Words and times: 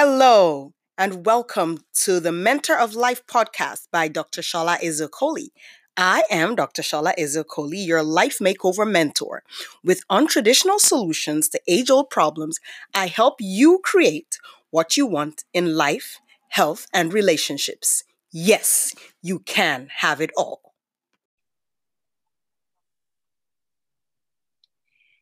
Hello, 0.00 0.74
and 0.96 1.26
welcome 1.26 1.80
to 1.92 2.20
the 2.20 2.30
Mentor 2.30 2.78
of 2.78 2.94
Life 2.94 3.26
podcast 3.26 3.88
by 3.90 4.06
Dr. 4.06 4.42
Shola 4.42 4.78
Ezeokoli. 4.78 5.48
I 5.96 6.22
am 6.30 6.54
Dr. 6.54 6.82
Shola 6.82 7.16
Ezeokoli, 7.18 7.84
your 7.84 8.04
life 8.04 8.38
makeover 8.38 8.88
mentor. 8.88 9.42
With 9.82 10.06
untraditional 10.06 10.78
solutions 10.78 11.48
to 11.48 11.60
age 11.66 11.90
old 11.90 12.10
problems, 12.10 12.60
I 12.94 13.08
help 13.08 13.40
you 13.40 13.80
create 13.82 14.38
what 14.70 14.96
you 14.96 15.04
want 15.04 15.42
in 15.52 15.74
life, 15.74 16.20
health, 16.50 16.86
and 16.94 17.12
relationships. 17.12 18.04
Yes, 18.30 18.94
you 19.20 19.40
can 19.40 19.88
have 19.96 20.20
it 20.20 20.30
all. 20.36 20.67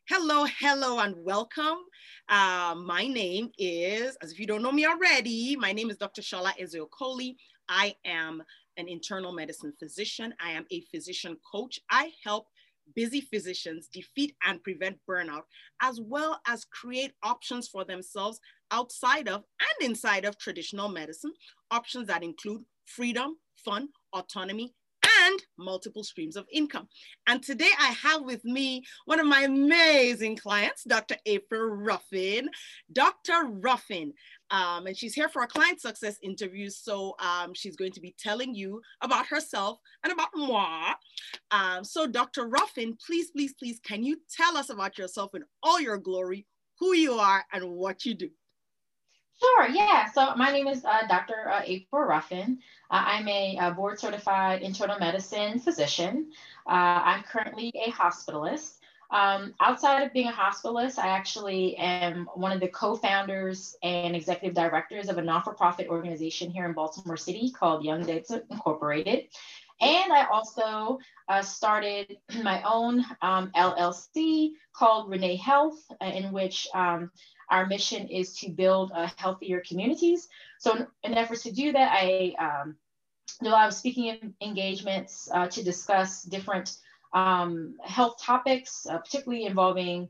Hello, 0.08 0.46
hello, 0.60 1.00
and 1.00 1.16
welcome. 1.24 1.78
Uh, 2.28 2.76
my 2.78 3.08
name 3.08 3.50
is, 3.58 4.16
as 4.22 4.30
if 4.30 4.38
you 4.38 4.46
don't 4.46 4.62
know 4.62 4.70
me 4.70 4.86
already, 4.86 5.56
my 5.56 5.72
name 5.72 5.90
is 5.90 5.96
Dr. 5.96 6.22
Shola 6.22 6.52
Ezeokoli. 6.60 7.34
I 7.68 7.96
am 8.04 8.40
an 8.76 8.86
internal 8.86 9.32
medicine 9.32 9.72
physician. 9.76 10.32
I 10.40 10.52
am 10.52 10.64
a 10.70 10.82
physician 10.92 11.36
coach. 11.50 11.80
I 11.90 12.12
help 12.22 12.46
busy 12.94 13.20
physicians 13.20 13.88
defeat 13.92 14.36
and 14.46 14.62
prevent 14.62 15.00
burnout, 15.10 15.42
as 15.82 16.00
well 16.00 16.40
as 16.46 16.64
create 16.66 17.14
options 17.24 17.66
for 17.66 17.84
themselves 17.84 18.38
outside 18.70 19.26
of 19.26 19.42
and 19.60 19.90
inside 19.90 20.24
of 20.24 20.38
traditional 20.38 20.88
medicine, 20.88 21.32
options 21.72 22.06
that 22.06 22.22
include 22.22 22.62
freedom, 22.84 23.38
fun, 23.56 23.88
autonomy, 24.12 24.72
and 25.24 25.42
multiple 25.58 26.04
streams 26.04 26.36
of 26.36 26.46
income. 26.52 26.88
And 27.26 27.42
today 27.42 27.70
I 27.78 27.88
have 27.88 28.22
with 28.22 28.44
me 28.44 28.84
one 29.04 29.20
of 29.20 29.26
my 29.26 29.42
amazing 29.42 30.36
clients, 30.36 30.84
Dr. 30.84 31.16
April 31.26 31.68
Ruffin. 31.70 32.48
Dr. 32.92 33.46
Ruffin, 33.48 34.12
um, 34.50 34.86
and 34.86 34.96
she's 34.96 35.14
here 35.14 35.28
for 35.28 35.42
a 35.42 35.46
client 35.46 35.80
success 35.80 36.16
interview. 36.22 36.70
So 36.70 37.16
um, 37.18 37.52
she's 37.54 37.76
going 37.76 37.92
to 37.92 38.00
be 38.00 38.14
telling 38.18 38.54
you 38.54 38.80
about 39.00 39.26
herself 39.26 39.78
and 40.04 40.12
about 40.12 40.28
moi. 40.34 40.92
Um, 41.50 41.84
so 41.84 42.06
Dr. 42.06 42.46
Ruffin, 42.46 42.96
please, 43.04 43.30
please, 43.30 43.54
please, 43.58 43.80
can 43.84 44.02
you 44.02 44.18
tell 44.30 44.56
us 44.56 44.70
about 44.70 44.98
yourself 44.98 45.34
in 45.34 45.44
all 45.62 45.80
your 45.80 45.98
glory, 45.98 46.46
who 46.78 46.94
you 46.94 47.14
are 47.14 47.44
and 47.52 47.68
what 47.70 48.04
you 48.04 48.14
do? 48.14 48.30
Sure, 49.38 49.68
yeah. 49.68 50.10
So 50.12 50.34
my 50.36 50.50
name 50.50 50.66
is 50.66 50.84
uh, 50.84 51.06
Dr. 51.08 51.50
Uh, 51.50 51.62
April 51.64 52.02
Ruffin. 52.02 52.58
Uh, 52.90 53.04
I'm 53.06 53.28
a, 53.28 53.58
a, 53.60 53.70
board 53.70 54.00
certified 54.00 54.62
internal 54.62 54.98
medicine 54.98 55.58
physician. 55.58 56.30
Uh, 56.66 57.02
I'm 57.04 57.22
currently 57.22 57.70
a 57.74 57.90
hospitalist. 57.90 58.76
Um, 59.10 59.54
outside 59.60 60.02
of 60.02 60.12
being 60.12 60.28
a 60.28 60.32
hospitalist, 60.32 60.98
I 60.98 61.08
actually 61.08 61.76
am 61.76 62.28
one 62.34 62.50
of 62.50 62.60
the 62.60 62.68
co 62.68 62.96
founders 62.96 63.76
and 63.82 64.16
executive 64.16 64.54
directors 64.54 65.08
of 65.08 65.18
a 65.18 65.22
non 65.22 65.42
for 65.42 65.52
profit 65.52 65.88
organization 65.88 66.50
here 66.50 66.64
in 66.64 66.72
Baltimore 66.72 67.16
City 67.16 67.52
called 67.52 67.84
Young 67.84 68.04
Debs 68.04 68.32
Incorporated. 68.50 69.28
And 69.80 70.12
I 70.12 70.24
also 70.26 70.98
uh, 71.28 71.42
started 71.42 72.16
my 72.42 72.62
own 72.62 73.04
um, 73.22 73.50
LLC 73.54 74.52
called 74.72 75.10
Renee 75.10 75.36
Health, 75.36 75.78
uh, 76.00 76.06
in 76.06 76.32
which 76.32 76.66
um, 76.74 77.10
our 77.50 77.66
mission 77.66 78.08
is 78.08 78.36
to 78.38 78.50
build 78.50 78.92
uh, 78.94 79.08
healthier 79.16 79.62
communities. 79.66 80.28
So 80.58 80.86
in, 81.02 81.14
efforts 81.14 81.42
to 81.44 81.52
do 81.52 81.72
that, 81.72 81.92
I 81.92 82.34
um, 82.38 82.76
do 83.42 83.48
a 83.48 83.50
lot 83.50 83.68
of 83.68 83.74
speaking 83.74 84.34
engagements 84.40 85.28
uh, 85.32 85.46
to 85.48 85.62
discuss 85.62 86.22
different 86.22 86.76
um, 87.12 87.76
health 87.84 88.20
topics, 88.20 88.86
uh, 88.88 88.98
particularly 88.98 89.44
involving 89.44 90.08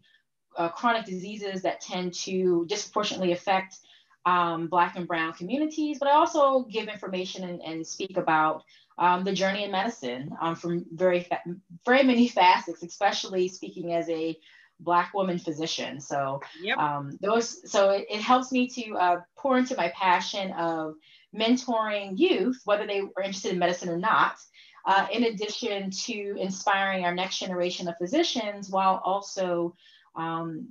uh, 0.57 0.69
chronic 0.71 1.05
diseases 1.05 1.63
that 1.63 1.81
tend 1.81 2.15
to 2.15 2.65
disproportionately 2.69 3.33
affect 3.33 3.77
um, 4.25 4.67
Black 4.67 4.97
and 4.97 5.07
Brown 5.07 5.33
communities, 5.33 5.99
but 5.99 6.09
I 6.09 6.13
also 6.13 6.63
give 6.65 6.89
information 6.89 7.45
and, 7.45 7.63
and 7.63 7.87
speak 7.87 8.17
about 8.17 8.65
um, 8.99 9.25
the 9.25 9.33
journey 9.33 9.65
in 9.65 9.71
medicine 9.71 10.31
um, 10.41 10.55
from 10.55 10.87
very, 10.93 11.21
fa- 11.21 11.43
very 11.85 12.03
many 12.03 12.29
facets, 12.29 12.83
especially 12.83 13.49
speaking 13.49 13.93
as 13.93 14.09
a 14.09 14.39
black 14.81 15.15
woman 15.15 15.39
physician. 15.39 16.01
So 16.01 16.41
yep. 16.61 16.79
um, 16.79 17.19
those 17.21 17.71
so 17.71 17.91
it, 17.91 18.07
it, 18.11 18.21
helps 18.21 18.53
me 18.53 18.69
to 18.69 18.95
uh, 18.95 19.21
pour 19.37 19.59
into 19.59 19.77
my 19.77 19.93
passion 19.95 20.53
of 20.53 20.95
mentoring 21.35 22.19
youth, 22.19 22.61
whether 22.65 22.87
they 22.87 23.01
are 23.01 23.23
interested 23.23 23.53
in 23.53 23.59
medicine 23.59 23.89
or 23.89 23.99
not. 23.99 24.37
Uh, 24.85 25.07
in 25.13 25.25
addition 25.25 25.91
to 25.91 26.37
inspiring 26.39 27.05
our 27.05 27.15
next 27.15 27.41
generation 27.41 27.89
of 27.89 27.97
physicians, 27.99 28.71
while 28.71 29.03
also 29.05 29.75
um, 30.15 30.69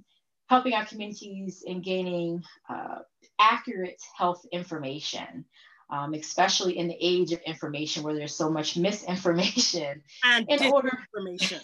helping 0.48 0.74
our 0.74 0.86
communities 0.86 1.64
in 1.66 1.82
gaining 1.82 2.42
uh, 2.70 3.00
accurate 3.40 4.02
health 4.18 4.46
information. 4.52 5.44
Um, 5.90 6.16
especially 6.16 6.80
in 6.80 6.88
the 6.88 6.98
age 7.00 7.32
of 7.32 7.40
information 7.42 8.02
where 8.02 8.16
there's 8.16 8.34
so 8.34 8.50
much 8.50 8.76
misinformation 8.86 10.02
and 10.24 10.50
in 10.50 10.72
order 10.72 10.90
information 11.14 11.62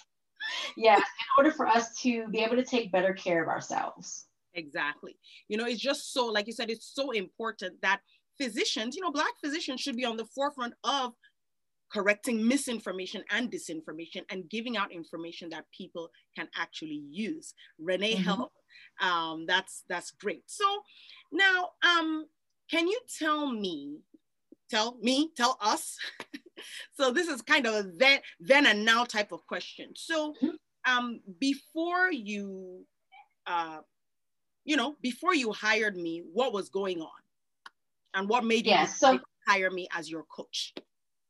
yeah, 0.78 0.98
in 0.98 1.28
order 1.38 1.52
for 1.52 1.68
us 1.68 1.96
to 2.02 2.28
be 2.28 2.40
able 2.40 2.56
to 2.56 2.64
take 2.64 2.92
better 2.92 3.14
care 3.14 3.42
of 3.42 3.50
ourselves. 3.50 4.26
Exactly. 4.54 5.18
You 5.48 5.58
know, 5.58 5.66
it's 5.66 5.82
just 5.82 6.14
so, 6.14 6.28
like 6.28 6.48
you 6.48 6.54
said, 6.54 6.70
it's 6.70 6.92
so 6.94 7.12
important 7.12 7.82
that 7.82 8.02
physicians, 8.40 8.96
you 8.96 9.02
know, 9.02 9.12
Black 9.12 9.34
physicians 9.44 9.82
should 9.82 9.96
be 9.96 10.06
on 10.06 10.18
the 10.18 10.26
forefront 10.26 10.74
of 10.84 11.14
correcting 11.92 12.46
misinformation 12.46 13.24
and 13.32 13.52
disinformation 13.52 14.24
and 14.30 14.50
giving 14.50 14.78
out 14.78 14.92
information 14.92 15.50
that 15.50 15.66
people 15.76 16.10
can 16.36 16.48
actually 16.56 17.04
use. 17.10 17.54
Renee 17.80 18.16
mm-hmm. 18.16 18.24
help. 18.24 18.52
Um, 19.02 19.46
that's 19.46 19.84
that's 19.90 20.12
great. 20.12 20.44
So 20.48 20.66
now, 21.32 21.70
um, 21.84 22.26
can 22.70 22.88
you 22.88 23.00
tell 23.20 23.52
me, 23.52 24.00
tell 24.72 24.98
me, 25.02 25.30
tell 25.36 25.58
us 25.62 25.98
so 26.94 27.12
this 27.12 27.28
is 27.28 27.42
kind 27.42 27.66
of 27.66 27.74
a 27.74 27.84
then, 27.98 28.20
then 28.40 28.66
and 28.66 28.86
now 28.86 29.04
type 29.04 29.32
of 29.32 29.46
question. 29.46 29.90
So 29.96 30.34
um, 30.86 31.20
before 31.40 32.12
you, 32.12 32.86
uh, 33.46 33.80
you 34.64 34.78
know, 34.78 34.96
before 35.02 35.36
you 35.36 35.52
hired 35.52 35.96
me, 35.96 36.24
what 36.34 36.54
was 36.54 36.70
going 36.70 37.02
on? 37.02 37.10
And 38.14 38.28
what 38.28 38.44
made 38.44 38.66
you 38.66 38.76
so, 38.88 39.20
hire 39.48 39.72
me 39.72 39.88
as 39.96 40.10
your 40.10 40.24
coach? 40.24 40.74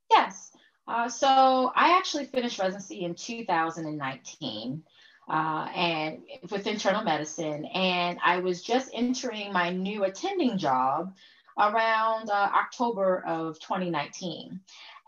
Yes. 0.10 0.52
Uh, 0.88 1.08
so 1.08 1.72
I 1.76 1.98
actually 1.98 2.26
finished 2.26 2.60
residency 2.60 3.04
in 3.04 3.16
2019 3.16 4.84
uh, 5.30 5.68
and 5.76 6.18
with 6.50 6.68
internal 6.68 7.04
medicine, 7.04 7.66
and 7.66 8.18
I 8.24 8.40
was 8.40 8.64
just 8.64 8.90
entering 8.94 9.54
my 9.54 9.70
new 9.70 10.04
attending 10.04 10.58
job 10.58 11.14
around 11.58 12.30
uh, 12.30 12.50
October 12.54 13.24
of 13.26 13.60
2019. 13.60 14.60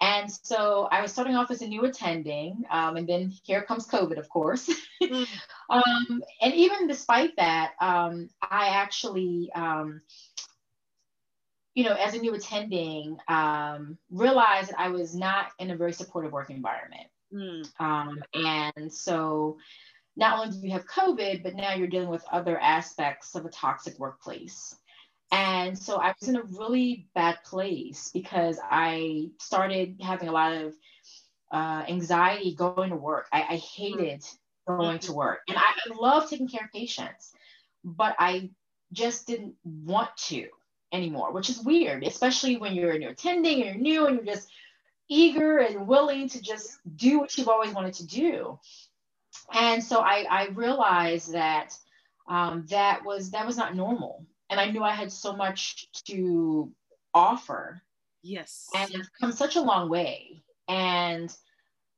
And 0.02 0.30
so 0.30 0.88
I 0.92 1.02
was 1.02 1.14
starting 1.14 1.36
off 1.36 1.52
as 1.52 1.62
a 1.62 1.68
new 1.68 1.86
attending, 1.86 2.64
um, 2.70 2.98
and 2.98 3.08
then 3.08 3.32
here 3.44 3.62
comes 3.62 3.88
COVID, 3.88 4.18
of 4.18 4.28
course. 4.30 4.70
mm. 5.02 5.28
um, 5.70 6.24
and 6.42 6.54
even 6.54 6.88
despite 6.88 7.36
that, 7.38 7.74
um, 7.80 8.30
I 8.42 8.70
actually, 8.70 9.50
um, 9.56 10.02
you 11.74 11.86
know, 11.86 11.94
as 11.94 12.16
a 12.16 12.20
new 12.20 12.34
attending, 12.34 13.18
um, 13.28 13.98
realized 14.12 14.72
that 14.72 14.80
I 14.80 14.90
was 14.90 15.16
not 15.16 15.48
in 15.60 15.72
a 15.72 15.78
very 15.78 15.94
supportive 15.94 16.34
work 16.34 16.50
environment. 16.50 17.08
Mm. 17.34 17.66
Um, 17.80 18.22
and 18.34 18.94
so 18.94 19.58
not 20.16 20.38
only 20.38 20.60
do 20.60 20.68
you 20.68 20.74
have 20.74 20.86
COVID, 20.86 21.44
but 21.44 21.56
now 21.56 21.74
you're 21.74 21.88
dealing 21.88 22.10
with 22.10 22.26
other 22.32 22.60
aspects 22.60 23.36
of 23.36 23.46
a 23.46 23.50
toxic 23.50 23.98
workplace. 23.98 24.76
And 25.32 25.78
so 25.78 25.98
I 25.98 26.14
was 26.20 26.30
in 26.30 26.36
a 26.36 26.44
really 26.44 27.08
bad 27.16 27.44
place 27.44 28.12
because 28.14 28.60
I 28.64 29.30
started 29.40 30.00
having 30.02 30.30
a 30.30 30.32
lot 30.32 30.54
of 30.54 30.74
uh, 31.52 31.84
anxiety 31.88 32.54
going 32.54 32.90
to 32.92 32.96
work. 32.96 33.28
I, 33.32 33.42
I 33.42 33.56
hated 33.58 34.24
going 34.68 35.00
to 35.00 35.14
work. 35.14 35.40
And 35.48 35.58
I, 35.58 35.62
I 35.62 35.96
love 35.96 36.30
taking 36.30 36.48
care 36.48 36.66
of 36.66 36.72
patients, 36.72 37.34
but 37.84 38.16
I 38.20 38.52
just 38.92 39.28
didn't 39.28 39.56
want 39.64 40.16
to 40.18 40.48
anymore, 40.92 41.32
which 41.32 41.50
is 41.50 41.60
weird, 41.60 42.04
especially 42.04 42.58
when 42.58 42.74
you're, 42.76 42.96
you're 42.96 43.12
attending 43.12 43.64
and 43.64 43.66
you're 43.66 43.82
new 43.82 44.06
and 44.08 44.18
you're 44.18 44.36
just 44.36 44.50
eager 45.10 45.58
and 45.58 45.88
willing 45.88 46.30
to 46.30 46.42
just 46.42 46.78
do 46.96 47.20
what 47.20 47.38
you've 47.38 47.50
always 47.50 47.74
wanted 47.74 47.96
to 47.96 48.06
do. 48.06 48.60
And 49.52 49.84
so 49.84 50.00
I, 50.00 50.26
I 50.30 50.48
realized 50.48 51.34
that 51.34 51.76
um, 52.28 52.66
that 52.70 53.04
was 53.04 53.32
that 53.32 53.46
was 53.46 53.58
not 53.58 53.76
normal 53.76 54.26
and 54.54 54.60
I 54.60 54.70
knew 54.70 54.84
I 54.84 54.94
had 54.94 55.12
so 55.12 55.36
much 55.36 55.88
to 56.06 56.72
offer. 57.12 57.82
Yes. 58.22 58.70
And 58.76 58.92
I've 58.96 59.10
come 59.20 59.32
such 59.32 59.56
a 59.56 59.62
long 59.62 59.90
way. 59.90 60.44
And 60.68 61.36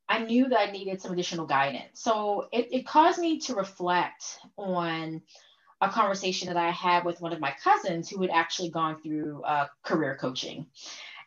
I 0.07 0.19
knew 0.19 0.47
that 0.47 0.69
I 0.69 0.71
needed 0.71 1.01
some 1.01 1.11
additional 1.11 1.45
guidance. 1.45 1.99
So 1.99 2.47
it, 2.53 2.69
it 2.71 2.87
caused 2.87 3.19
me 3.19 3.39
to 3.41 3.55
reflect 3.55 4.39
on 4.57 5.21
a 5.81 5.89
conversation 5.89 6.47
that 6.47 6.55
I 6.55 6.71
had 6.71 7.03
with 7.03 7.19
one 7.19 7.33
of 7.33 7.41
my 7.41 7.53
cousins 7.61 8.09
who 8.09 8.21
had 8.21 8.31
actually 8.31 8.69
gone 8.69 9.01
through 9.01 9.43
uh, 9.43 9.67
career 9.83 10.17
coaching. 10.19 10.67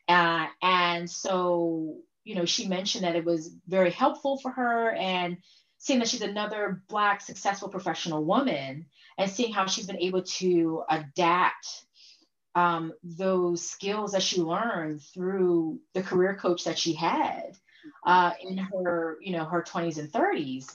Uh, 0.08 0.46
and 0.62 1.10
so, 1.10 1.98
you 2.24 2.36
know, 2.36 2.46
she 2.46 2.66
mentioned 2.66 3.04
that 3.04 3.16
it 3.16 3.24
was 3.26 3.54
very 3.66 3.90
helpful 3.90 4.38
for 4.38 4.50
her 4.50 4.92
and 4.92 5.36
seeing 5.78 6.00
that 6.00 6.08
she's 6.08 6.22
another 6.22 6.82
Black 6.88 7.20
successful 7.20 7.68
professional 7.68 8.24
woman 8.24 8.86
and 9.16 9.30
seeing 9.30 9.52
how 9.52 9.66
she's 9.66 9.86
been 9.86 10.00
able 10.00 10.22
to 10.22 10.82
adapt 10.90 11.84
um, 12.54 12.92
those 13.02 13.68
skills 13.68 14.12
that 14.12 14.22
she 14.22 14.40
learned 14.40 15.00
through 15.02 15.80
the 15.94 16.02
career 16.02 16.34
coach 16.34 16.64
that 16.64 16.78
she 16.78 16.92
had 16.92 17.56
uh, 18.04 18.32
in 18.42 18.58
her, 18.58 19.18
you 19.20 19.32
know, 19.32 19.44
her 19.44 19.62
20s 19.62 19.98
and 19.98 20.10
30s. 20.10 20.66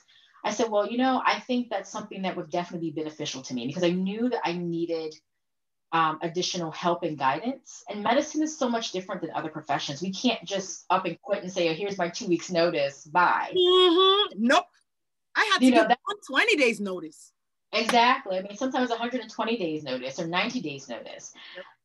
I 0.46 0.52
said, 0.52 0.70
well, 0.70 0.88
you 0.88 0.98
know, 0.98 1.22
I 1.26 1.40
think 1.40 1.70
that's 1.70 1.90
something 1.90 2.22
that 2.24 2.36
would 2.36 2.50
definitely 2.50 2.92
be 2.92 3.02
beneficial 3.02 3.42
to 3.44 3.54
me 3.54 3.68
because 3.68 3.84
I 3.84 3.92
knew 3.92 4.30
that 4.30 4.42
I 4.44 4.54
needed 4.54 5.14
um, 5.94 6.20
additional 6.22 6.72
help 6.72 7.04
and 7.04 7.18
guidance. 7.18 7.84
And 7.90 8.04
medicine 8.04 8.42
is 8.42 8.58
so 8.58 8.68
much 8.68 8.92
different 8.92 9.22
than 9.22 9.32
other 9.32 9.50
professions. 9.50 10.02
We 10.02 10.12
can't 10.12 10.44
just 10.44 10.86
up 10.90 11.06
and 11.06 11.22
quit 11.22 11.44
and 11.44 11.52
say, 11.52 11.70
oh, 11.70 11.74
here's 11.74 11.98
my 11.98 12.10
two 12.10 12.28
weeks 12.28 12.50
notice, 12.50 13.06
bye. 13.06 13.54
Mm-hmm. 13.56 14.34
Nope. 14.38 14.66
I 15.36 15.50
had 15.52 15.60
to 15.60 15.66
you 15.66 15.72
know, 15.72 15.88
give 15.88 15.98
20 16.28 16.56
days 16.56 16.80
notice. 16.80 17.32
Exactly. 17.72 18.38
I 18.38 18.42
mean, 18.42 18.56
sometimes 18.56 18.90
120 18.90 19.58
days 19.58 19.84
notice 19.84 20.20
or 20.20 20.28
90 20.28 20.62
days 20.62 20.88
notice. 20.88 21.34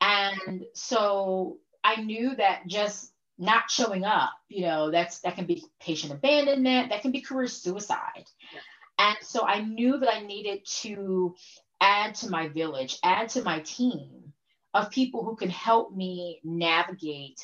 And 0.00 0.65
so 0.75 1.59
I 1.83 2.03
knew 2.03 2.37
that 2.37 2.67
just 2.67 3.12
not 3.39 3.71
showing 3.71 4.05
up, 4.05 4.33
you 4.49 4.62
know, 4.62 4.91
that's 4.91 5.21
that 5.21 5.37
can 5.37 5.47
be 5.47 5.65
patient 5.81 6.12
abandonment, 6.12 6.91
that 6.91 7.03
can 7.03 7.12
be 7.12 7.21
career 7.21 7.47
suicide. 7.47 8.25
Yep. 8.53 8.62
And 8.99 9.17
so 9.23 9.47
I 9.47 9.61
knew 9.61 9.99
that 9.99 10.12
I 10.12 10.23
needed 10.23 10.67
to 10.83 11.35
add 11.81 12.17
to 12.17 12.31
my 12.31 12.49
village, 12.49 12.99
add 13.03 13.29
to 13.31 13.43
my 13.43 13.61
team 13.61 14.33
of 14.75 14.91
people 14.91 15.25
who 15.25 15.37
can 15.37 15.50
help 15.50 15.95
me 15.95 16.41
navigate 16.45 17.41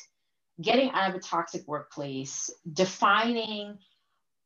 getting 0.61 0.91
out 0.91 1.09
of 1.09 1.15
a 1.15 1.19
toxic 1.19 1.67
workplace, 1.67 2.49
defining 2.71 3.77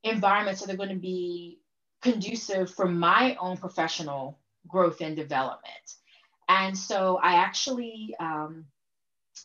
environments 0.04 0.62
that 0.62 0.74
are 0.74 0.78
going 0.78 0.90
to 0.90 0.96
be 0.96 1.60
conducive 2.02 2.72
for 2.72 2.88
my 2.88 3.36
own 3.40 3.58
professional 3.58 4.40
growth 4.68 5.02
and 5.02 5.16
development. 5.16 5.96
And 6.48 6.78
so 6.78 7.20
I 7.22 7.36
actually 7.36 8.16
um, 8.20 8.66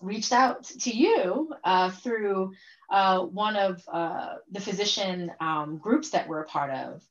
reached 0.01 0.33
out 0.33 0.65
to 0.65 0.91
you 0.91 1.55
uh, 1.65 1.91
through 1.91 2.53
uh, 2.91 3.21
one 3.21 3.57
of 3.57 3.83
uh, 3.93 4.37
the 4.51 4.61
physician 4.61 5.33
um, 5.41 5.79
groups 5.79 6.11
that 6.11 6.29
we're 6.29 6.43
a 6.43 6.47
part 6.47 6.71
of. 6.71 7.03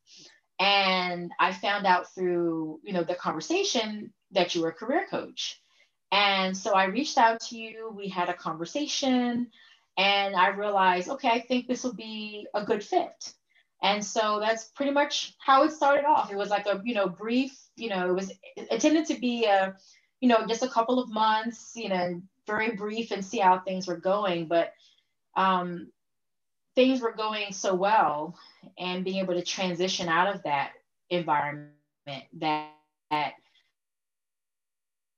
And 0.60 1.32
I 1.40 1.52
found 1.54 1.86
out 1.86 2.14
through, 2.14 2.80
you 2.84 2.94
know, 2.94 3.04
the 3.04 3.16
conversation 3.16 4.14
that 4.32 4.56
you 4.56 4.62
were 4.62 4.70
a 4.70 4.74
career 4.74 5.06
coach. 5.10 5.60
And 6.12 6.56
so 6.56 6.74
I 6.74 6.86
reached 6.86 7.18
out 7.18 7.42
to 7.42 7.58
you, 7.58 7.92
we 7.96 8.08
had 8.08 8.30
a 8.30 8.34
conversation, 8.34 9.48
and 9.98 10.36
I 10.36 10.50
realized, 10.50 11.10
okay, 11.10 11.30
I 11.30 11.40
think 11.40 11.68
this 11.68 11.84
will 11.84 11.94
be 11.94 12.48
a 12.54 12.66
good 12.66 12.84
fit. 12.84 13.34
And 13.82 14.04
so 14.04 14.40
that's 14.40 14.66
pretty 14.76 14.92
much 14.92 15.36
how 15.40 15.64
it 15.64 15.72
started 15.72 16.06
off. 16.06 16.32
It 16.32 16.38
was 16.38 16.50
like 16.50 16.66
a, 16.66 16.82
you 16.84 16.96
know, 16.96 17.08
brief, 17.08 17.52
you 17.76 17.90
know, 17.90 18.10
it 18.10 18.14
was, 18.14 18.32
it 18.56 18.80
tended 18.80 19.08
to 19.08 19.20
be 19.20 19.46
a, 19.46 19.76
you 20.22 20.30
know, 20.30 20.48
just 20.48 20.64
a 20.64 20.70
couple 20.70 21.00
of 21.00 21.12
months, 21.12 21.74
you 21.76 21.90
know, 21.90 22.22
very 22.48 22.76
brief 22.76 23.12
and 23.12 23.26
see 23.26 23.40
how 23.40 23.60
things 23.60 23.88
were 23.88 23.98
going. 23.98 24.48
But 24.48 24.74
um, 25.36 25.92
things 26.76 27.02
were 27.02 27.12
going 27.12 27.52
so 27.52 27.76
well 27.76 28.38
and 28.78 29.04
being 29.04 29.18
able 29.18 29.34
to 29.34 29.44
transition 29.44 30.08
out 30.08 30.34
of 30.34 30.44
that 30.44 30.72
environment 31.10 31.74
that, 32.40 32.72
that 33.12 33.34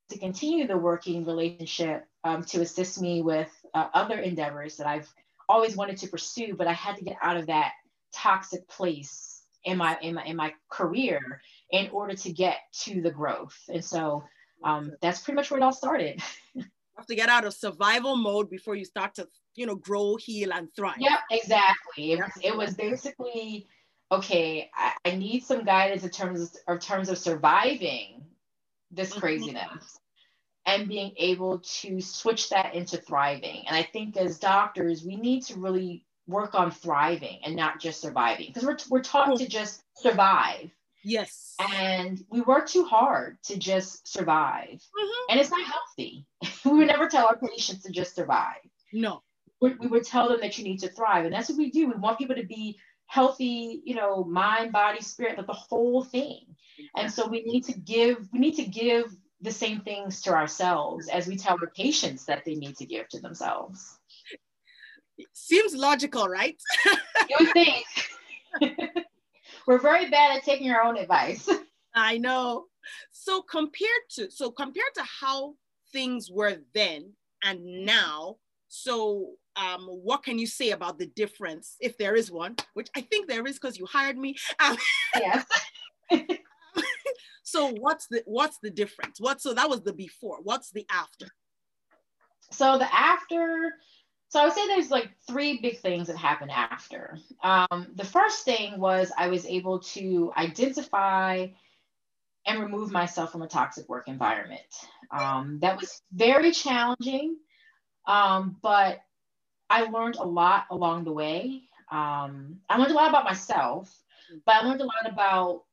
to 0.10 0.18
continue 0.18 0.68
the 0.68 0.78
working 0.78 1.26
relationship 1.26 2.08
um, 2.24 2.44
to 2.46 2.62
assist 2.62 3.02
me 3.02 3.22
with 3.22 3.50
uh, 3.76 3.90
other 3.94 4.20
endeavors 4.20 4.78
that 4.78 4.88
I've 4.88 5.14
always 5.48 5.76
wanted 5.76 5.98
to 5.98 6.08
pursue, 6.08 6.56
but 6.56 6.66
I 6.66 6.74
had 6.74 6.96
to 6.96 7.04
get 7.04 7.18
out 7.22 7.38
of 7.38 7.46
that 7.48 7.74
toxic 8.14 8.68
place 8.68 9.44
in 9.66 9.78
my 9.78 9.98
in 10.02 10.16
my 10.16 10.24
in 10.24 10.36
my 10.36 10.54
career 10.70 11.42
in 11.72 11.90
order 11.90 12.16
to 12.16 12.32
get 12.32 12.58
to 12.84 13.02
the 13.02 13.12
growth. 13.12 13.58
And 13.68 13.84
so 13.84 14.24
um, 14.64 14.94
that's 15.02 15.20
pretty 15.20 15.36
much 15.36 15.52
where 15.52 15.60
it 15.60 15.64
all 15.64 15.74
started. 15.74 16.22
you 16.54 16.64
have 16.98 17.08
to 17.08 17.16
get 17.16 17.30
out 17.30 17.46
of 17.46 17.54
survival 17.54 18.16
mode 18.16 18.50
before 18.50 18.76
you 18.76 18.86
start 18.86 19.14
to 19.16 19.28
you 19.56 19.66
know 19.66 19.76
grow, 19.76 20.16
heal, 20.16 20.52
and 20.54 20.70
thrive. 20.76 20.98
Yep, 20.98 21.20
exactly. 21.32 22.14
It, 22.14 22.20
was, 22.20 22.32
it 22.42 22.56
was 22.56 22.74
basically 22.76 23.68
okay. 24.12 24.70
I, 24.74 24.94
I, 25.04 25.16
need 25.16 25.44
some 25.44 25.66
guidance 25.66 26.04
in 26.04 26.10
terms 26.10 26.58
of, 26.68 26.80
terms 26.80 27.10
of 27.10 27.18
surviving 27.18 28.24
this 28.92 29.10
mm-hmm. 29.12 29.20
craziness. 29.20 30.00
And 30.66 30.88
being 30.88 31.14
able 31.18 31.60
to 31.60 32.02
switch 32.02 32.50
that 32.50 32.74
into 32.74 32.98
thriving. 32.98 33.66
And 33.68 33.76
I 33.76 33.84
think 33.84 34.18
as 34.18 34.40
doctors, 34.40 35.04
we 35.04 35.16
need 35.16 35.44
to 35.44 35.60
really 35.60 36.06
work 36.28 36.56
on 36.56 36.72
thriving 36.72 37.40
and 37.44 37.56
not 37.56 37.80
just 37.80 38.02
surviving 38.02 38.48
because 38.48 38.64
we're, 38.64 38.78
we're 38.90 39.04
taught 39.04 39.38
to 39.38 39.48
just 39.48 39.84
survive. 39.96 40.72
Yes. 41.04 41.56
And 41.74 42.24
we 42.32 42.42
work 42.42 42.68
too 42.68 42.84
hard 42.84 43.38
to 43.44 43.58
just 43.58 44.08
survive. 44.08 44.82
Mm-hmm. 44.82 45.32
and 45.32 45.40
it's 45.40 45.52
not 45.52 45.66
healthy. 45.66 46.26
We 46.66 46.80
would 46.80 46.88
never 46.88 47.08
tell 47.08 47.28
our 47.28 47.38
patients 47.38 47.84
to 47.84 47.92
just 47.92 48.16
survive. 48.16 48.58
No. 48.92 49.22
We, 49.62 49.76
we 49.76 49.88
would 49.88 50.04
tell 50.04 50.30
them 50.30 50.40
that 50.42 50.58
you 50.58 50.64
need 50.64 50.80
to 50.80 50.90
thrive 50.90 51.26
and 51.26 51.34
that's 51.34 51.50
what 51.50 51.60
we 51.60 51.70
do. 51.70 51.88
We 51.88 51.94
want 51.96 52.18
people 52.18 52.36
to 52.36 52.46
be 52.46 52.80
healthy 53.08 53.84
you 53.86 53.94
know 53.94 54.24
mind 54.24 54.72
body 54.72 55.00
spirit 55.02 55.38
like 55.38 55.48
the 55.48 55.54
whole 55.54 56.04
thing. 56.04 56.42
And 56.98 57.12
so 57.12 57.28
we 57.28 57.44
need 57.44 57.66
to 57.66 57.80
give 57.80 58.28
we 58.34 58.40
need 58.40 58.56
to 58.56 58.66
give 58.66 59.16
the 59.46 59.52
same 59.52 59.80
things 59.82 60.22
to 60.24 60.34
ourselves 60.34 61.08
as 61.08 61.28
we 61.28 61.38
tell 61.38 61.58
our 61.62 61.70
patients 61.76 62.26
that 62.26 62.44
they 62.46 62.56
need 62.56 62.76
to 62.76 62.86
give 62.86 63.08
to 63.10 63.20
themselves 63.20 64.00
Seems 65.34 65.74
logical, 65.74 66.28
right? 66.28 66.60
you 67.30 67.38
would 67.40 67.52
think. 67.54 67.86
We're 69.68 69.80
very 69.80 70.10
bad 70.10 70.38
at 70.38 70.44
taking 70.44 70.72
our 70.72 70.84
own 70.84 70.98
advice. 70.98 71.50
I 71.96 72.18
know. 72.18 72.66
So 73.12 73.42
compared 73.42 73.90
to 74.12 74.30
so 74.30 74.52
compared 74.52 74.94
to 74.96 75.04
how 75.22 75.56
things 75.92 76.30
were 76.30 76.58
then 76.74 77.14
and 77.44 77.86
now, 77.86 78.38
so 78.68 79.32
um, 79.56 79.88
what 79.88 80.24
can 80.24 80.38
you 80.38 80.46
say 80.46 80.72
about 80.72 81.00
the 81.00 81.08
difference, 81.08 81.78
if 81.80 81.98
there 81.98 82.16
is 82.16 82.30
one, 82.30 82.58
which 82.74 82.90
I 82.96 83.02
think 83.02 83.28
there 83.28 83.46
is 83.48 83.56
because 83.56 83.78
you 83.78 83.86
hired 83.86 84.18
me. 84.18 84.36
Um, 84.60 84.78
yes. 85.16 85.46
So 87.56 87.74
what's 87.80 88.08
the 88.08 88.22
what's 88.26 88.60
the 88.60 88.70
difference? 88.70 89.20
What 89.20 89.42
so 89.42 89.54
that 89.54 89.70
was 89.70 89.82
the 89.82 89.94
before. 89.94 90.40
What's 90.44 90.72
the 90.72 90.86
after? 90.92 91.28
So 92.52 92.78
the 92.78 92.94
after 92.94 93.74
so 94.30 94.42
I 94.42 94.46
would 94.46 94.54
say 94.54 94.68
there's 94.68 94.92
like 94.92 95.12
three 95.28 95.62
big 95.62 95.80
things 95.80 96.08
that 96.08 96.18
happened 96.18 96.52
after. 96.52 97.18
Um, 97.42 97.88
the 97.96 98.04
first 98.04 98.44
thing 98.44 98.80
was 98.80 99.12
I 99.18 99.30
was 99.30 99.46
able 99.46 99.80
to 99.80 100.34
identify 100.36 101.48
and 102.46 102.60
remove 102.60 102.92
myself 102.92 103.32
from 103.32 103.44
a 103.44 103.48
toxic 103.48 103.88
work 103.88 104.08
environment. 104.08 104.62
Um, 105.12 105.60
that 105.62 105.80
was 105.80 106.02
very 106.12 106.52
challenging, 106.52 107.38
um, 108.08 108.58
but 108.62 109.00
I 109.70 109.84
learned 109.84 110.18
a 110.18 110.26
lot 110.26 110.66
along 110.70 111.06
the 111.06 111.14
way. 111.14 111.62
Um, 111.92 112.60
I 112.70 112.78
learned 112.78 112.92
a 112.92 112.96
lot 112.96 113.10
about 113.10 113.24
myself, 113.24 113.96
but 114.46 114.56
I 114.56 114.68
learned 114.68 114.82
a 114.82 114.86
lot 114.86 115.10
about 115.10 115.65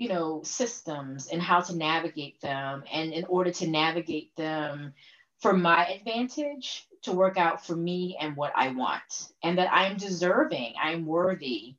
you 0.00 0.08
know 0.08 0.40
systems 0.42 1.28
and 1.28 1.42
how 1.42 1.60
to 1.60 1.76
navigate 1.76 2.40
them 2.40 2.82
and 2.90 3.12
in 3.12 3.24
order 3.26 3.50
to 3.50 3.68
navigate 3.68 4.34
them 4.34 4.94
for 5.40 5.52
my 5.52 5.86
advantage 5.86 6.86
to 7.02 7.12
work 7.12 7.36
out 7.36 7.64
for 7.64 7.76
me 7.76 8.16
and 8.20 8.36
what 8.36 8.52
I 8.54 8.68
want, 8.68 9.32
and 9.42 9.56
that 9.58 9.72
I'm 9.72 9.96
deserving, 9.96 10.74
I'm 10.82 11.06
worthy 11.06 11.76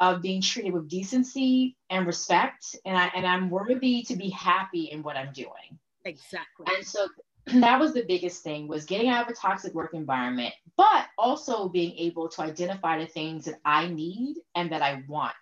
of 0.00 0.22
being 0.22 0.40
treated 0.40 0.72
with 0.72 0.88
decency 0.88 1.76
and 1.90 2.06
respect, 2.06 2.76
and, 2.84 2.96
I, 2.96 3.10
and 3.14 3.26
I'm 3.26 3.50
worthy 3.50 4.02
to 4.04 4.16
be 4.16 4.30
happy 4.30 4.84
in 4.84 5.02
what 5.02 5.16
I'm 5.16 5.32
doing. 5.32 5.78
Exactly. 6.04 6.66
And 6.74 6.86
so 6.86 7.08
that 7.60 7.78
was 7.78 7.92
the 7.92 8.04
biggest 8.04 8.42
thing 8.42 8.66
was 8.66 8.84
getting 8.84 9.08
out 9.08 9.26
of 9.26 9.32
a 9.32 9.36
toxic 9.36 9.74
work 9.74 9.92
environment, 9.94 10.54
but 10.76 11.06
also 11.18 11.68
being 11.68 11.96
able 11.98 12.28
to 12.30 12.42
identify 12.42 12.98
the 12.98 13.06
things 13.06 13.44
that 13.44 13.60
I 13.64 13.88
need 13.88 14.36
and 14.54 14.72
that 14.72 14.82
I 14.82 15.02
want 15.08 15.34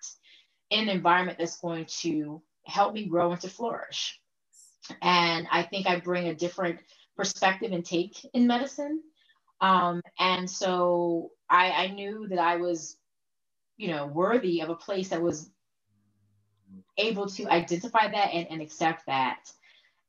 in 0.75 0.89
an 0.89 0.97
environment 0.97 1.39
that's 1.39 1.61
going 1.61 1.87
to 1.87 2.43
help 2.67 2.95
me 2.95 3.07
grow 3.07 3.31
and 3.33 3.41
to 3.41 3.49
flourish. 3.49 4.21
And 5.01 5.47
I 5.51 5.63
think 5.63 5.87
I 5.87 6.01
bring 6.01 6.29
a 6.29 6.35
different 6.35 6.81
perspective 7.17 7.73
and 7.73 7.85
take 7.85 8.17
in 8.35 8.47
medicine. 8.47 9.01
Um, 9.61 10.03
and 10.19 10.51
so 10.51 11.31
I, 11.49 11.71
I 11.71 11.87
knew 11.89 12.27
that 12.29 12.39
I 12.39 12.57
was, 12.57 12.97
you 13.77 13.89
know, 13.89 14.07
worthy 14.07 14.61
of 14.61 14.69
a 14.69 14.75
place 14.75 15.09
that 15.11 15.23
was 15.23 15.49
able 16.99 17.27
to 17.27 17.47
identify 17.49 18.11
that 18.11 18.31
and, 18.35 18.49
and 18.51 18.61
accept 18.61 19.07
that. 19.07 19.51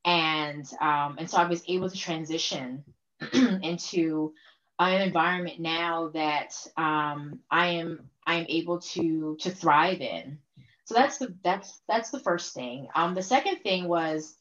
And 0.03 0.69
um, 0.81 1.15
and 1.19 1.29
so 1.29 1.37
I 1.37 1.47
was 1.47 1.63
able 1.67 1.89
to 1.89 1.97
transition 1.97 2.83
into 3.33 4.33
an 4.79 5.01
environment 5.01 5.59
now 5.59 6.09
that 6.09 6.55
um, 6.77 7.39
I 7.49 7.67
am 7.67 8.09
I 8.25 8.35
am 8.35 8.45
able 8.49 8.79
to 8.79 9.37
to 9.41 9.49
thrive 9.51 10.01
in. 10.01 10.39
So 10.85 10.93
that's 10.93 11.17
the 11.17 11.35
that's 11.43 11.81
that's 11.87 12.11
the 12.11 12.19
first 12.19 12.53
thing. 12.53 12.87
Um, 12.95 13.15
the 13.15 13.23
second 13.23 13.57
thing 13.57 13.87
was 13.87 14.35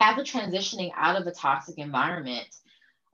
after 0.00 0.22
transitioning 0.22 0.90
out 0.96 1.20
of 1.20 1.26
a 1.26 1.32
toxic 1.32 1.78
environment, 1.78 2.48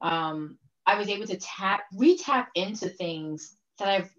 um, 0.01 0.57
I 0.85 0.97
was 0.97 1.09
able 1.09 1.27
to 1.27 1.37
tap, 1.37 1.81
re-tap 1.93 2.49
into 2.55 2.89
things 2.89 3.55
that 3.79 3.87
I've 3.87 4.09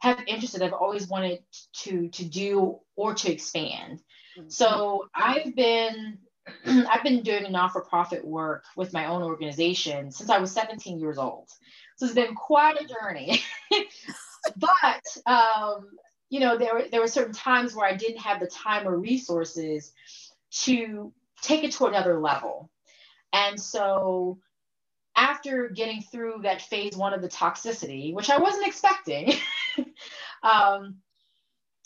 have 0.00 0.20
interested, 0.26 0.62
I've 0.62 0.72
always 0.72 1.08
wanted 1.08 1.40
to 1.82 2.08
to 2.08 2.24
do 2.24 2.78
or 2.96 3.14
to 3.14 3.32
expand. 3.32 4.00
Mm-hmm. 4.38 4.48
So 4.48 5.08
I've 5.14 5.54
been 5.54 6.18
I've 6.66 7.02
been 7.02 7.22
doing 7.22 7.50
non-for-profit 7.50 8.24
work 8.24 8.64
with 8.76 8.92
my 8.92 9.06
own 9.06 9.22
organization 9.22 10.10
since 10.10 10.30
I 10.30 10.38
was 10.38 10.52
17 10.52 10.98
years 10.98 11.18
old. 11.18 11.48
So 11.96 12.06
it's 12.06 12.14
been 12.14 12.34
quite 12.34 12.80
a 12.80 12.86
journey. 12.86 13.42
but 14.56 15.30
um, 15.30 15.90
you 16.30 16.40
know, 16.40 16.56
there, 16.56 16.74
were 16.74 16.84
there 16.90 17.00
were 17.00 17.08
certain 17.08 17.34
times 17.34 17.74
where 17.74 17.86
I 17.86 17.96
didn't 17.96 18.20
have 18.20 18.40
the 18.40 18.46
time 18.46 18.88
or 18.88 18.96
resources 18.96 19.92
to 20.62 21.12
take 21.42 21.64
it 21.64 21.72
to 21.72 21.86
another 21.86 22.18
level. 22.18 22.70
And 23.32 23.60
so 23.60 24.38
after 25.16 25.68
getting 25.68 26.02
through 26.02 26.40
that 26.42 26.62
phase 26.62 26.96
one 26.96 27.12
of 27.12 27.20
the 27.20 27.28
toxicity, 27.28 28.14
which 28.14 28.30
I 28.30 28.38
wasn't 28.38 28.66
expecting, 28.66 29.34
um, 30.42 30.96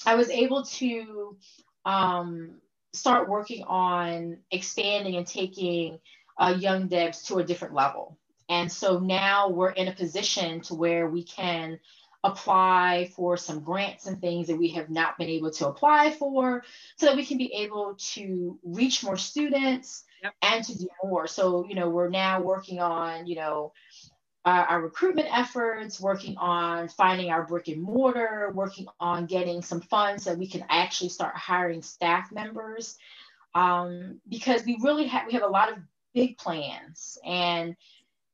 I 0.06 0.14
was 0.14 0.30
able 0.30 0.64
to 0.64 1.36
um, 1.84 2.60
start 2.92 3.28
working 3.28 3.64
on 3.64 4.38
expanding 4.50 5.16
and 5.16 5.26
taking 5.26 5.98
uh, 6.38 6.54
Young 6.58 6.88
Debs 6.88 7.24
to 7.24 7.38
a 7.38 7.44
different 7.44 7.74
level. 7.74 8.18
And 8.48 8.70
so 8.70 8.98
now 8.98 9.48
we're 9.48 9.70
in 9.70 9.88
a 9.88 9.92
position 9.92 10.60
to 10.62 10.74
where 10.74 11.08
we 11.08 11.22
can 11.22 11.80
apply 12.25 13.11
for 13.14 13.37
some 13.37 13.61
grants 13.61 14.07
and 14.07 14.21
things 14.21 14.47
that 14.49 14.57
we 14.57 14.71
have 14.71 14.88
not 14.88 15.19
been 15.19 15.28
able 15.28 15.50
to 15.50 15.69
apply 15.69 16.11
for 16.11 16.64
so 16.97 17.07
that 17.07 17.16
we 17.16 17.25
can 17.25 17.37
be 17.37 17.52
able 17.52 17.95
to 17.99 18.59
reach 18.64 19.04
more 19.04 19.19
students 19.19 20.04
yep. 20.23 20.33
and 20.40 20.64
to 20.64 20.76
do 20.76 20.88
more. 21.04 21.26
So, 21.26 21.66
you 21.69 21.75
know, 21.75 21.90
we're 21.90 22.09
now 22.09 22.40
working 22.40 22.81
on, 22.81 23.26
you 23.26 23.37
know, 23.37 23.73
uh, 24.47 24.64
our 24.69 24.81
recruitment 24.81 25.28
efforts, 25.31 26.00
working 26.00 26.37
on 26.38 26.88
finding 26.88 27.31
our 27.31 27.47
brick 27.47 27.69
and 27.69 27.83
mortar, 27.83 28.50
working 28.54 28.87
on 28.99 29.26
getting 29.26 29.61
some 29.61 29.83
funds 29.83 30.25
so 30.25 30.31
that 30.31 30.38
we 30.38 30.47
can 30.47 30.64
actually 30.71 31.11
start 31.11 31.37
hiring 31.37 31.83
staff 31.83 32.33
members. 32.33 32.97
Um, 33.54 34.21
because 34.28 34.64
we 34.64 34.78
really 34.83 35.07
have 35.07 35.26
we 35.26 35.35
have 35.35 35.45
a 35.45 35.47
lot 35.47 35.71
of 35.71 35.78
big 36.12 36.38
plans 36.38 37.19
and 37.25 37.76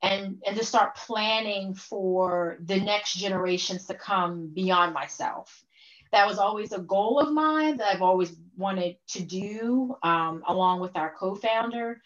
and 0.03 0.43
and 0.47 0.57
to 0.57 0.65
start 0.65 0.97
planning 0.97 1.75
for 1.75 2.59
the 2.65 2.81
next 2.81 3.15
generations 3.15 3.87
to 3.87 3.95
come 3.95 4.49
beyond 4.55 4.95
myself. 4.95 5.65
That 6.13 6.27
was 6.27 6.39
always 6.39 6.73
a 6.73 6.81
goal 6.81 7.21
of 7.21 7.33
mine 7.33 7.77
that 7.77 7.95
I've 7.95 8.03
always 8.03 8.35
wanted 8.57 8.97
to 9.11 9.23
do, 9.23 9.95
um, 10.03 10.43
along 10.47 10.81
with 10.81 10.97
our 10.97 11.15
co-founder 11.17 12.01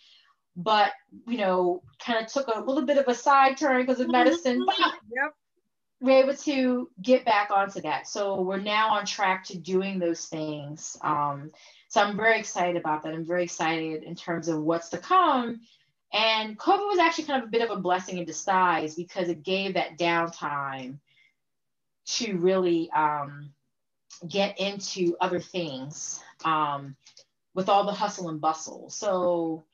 but 0.57 0.93
you 1.27 1.39
know, 1.39 1.83
kind 1.99 2.25
of 2.25 2.33
took 2.33 2.49
a 2.49 2.61
little 2.61 2.85
bit 2.85 2.99
of 2.99 3.09
a 3.09 3.15
side 3.15 3.57
turn 3.57 3.83
because 3.83 4.01
of 4.01 4.11
medicine. 4.11 4.65
But 4.67 4.79
yep. 4.79 5.35
we're 6.01 6.23
able 6.23 6.35
to 6.35 6.91
get 7.01 7.25
back 7.25 7.51
onto 7.51 7.81
that. 7.83 8.07
So 8.07 8.43
we're 8.43 8.61
now 8.61 8.91
on 8.91 9.07
track 9.07 9.45
to 9.47 9.59
doing 9.59 9.99
those 9.99 10.27
things. 10.27 10.97
Um, 11.01 11.51
so 11.89 12.03
I'm 12.03 12.17
very 12.17 12.39
excited 12.39 12.77
about 12.77 13.03
that. 13.03 13.15
I'm 13.15 13.27
very 13.27 13.45
excited 13.45 14.03
in 14.03 14.15
terms 14.15 14.49
of 14.49 14.61
what's 14.61 14.91
to 14.91 14.99
come. 14.99 15.61
And 16.15 16.57
COVID 16.57 16.89
was 16.89 17.01
actually 17.01 17.25
kind 17.25 17.43
of 17.43 17.49
a 17.49 17.51
bit 17.51 17.69
of 17.69 17.77
a 17.77 17.81
blessing 17.81 18.19
in 18.19 18.25
disguise 18.25 18.95
because 18.95 19.29
it 19.29 19.43
gave 19.43 19.75
that 19.75 19.99
downtime 19.99 20.99
to 22.07 22.37
really 22.37 22.89
um, 22.93 23.51
get 24.29 24.61
into 24.61 25.17
other 25.21 25.41
things 25.41 26.21
um, 26.45 26.95
with 27.53 27.69
all 27.69 27.85
the 27.85 27.93
hustle 27.93 28.29
and 28.29 28.41
bustle. 28.41 28.91
So 28.91 29.65